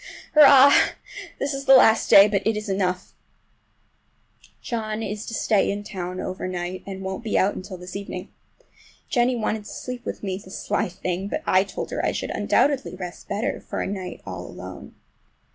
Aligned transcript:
Hurrah! 0.33 0.73
This 1.37 1.53
is 1.53 1.65
the 1.65 1.75
last 1.75 2.09
day, 2.09 2.27
but 2.27 2.41
it 2.47 2.57
is 2.57 2.67
enough. 2.69 3.13
John 4.59 5.03
is 5.03 5.27
to 5.27 5.35
stay 5.35 5.69
in 5.69 5.83
town 5.83 6.19
over 6.19 6.47
night, 6.47 6.81
and 6.87 7.03
won't 7.03 7.23
be 7.23 7.37
out 7.37 7.53
until 7.53 7.77
this 7.77 7.95
evening. 7.95 8.29
Jennie 9.09 9.35
wanted 9.35 9.65
to 9.65 9.71
sleep 9.71 10.03
with 10.03 10.23
me—the 10.23 10.49
sly 10.49 10.89
thing! 10.89 11.27
but 11.27 11.43
I 11.45 11.63
told 11.63 11.91
her 11.91 12.03
I 12.03 12.13
should 12.13 12.31
undoubtedly 12.31 12.95
rest 12.95 13.27
better 13.27 13.59
for 13.59 13.79
a 13.79 13.85
night 13.85 14.23
all 14.25 14.47
alone. 14.47 14.95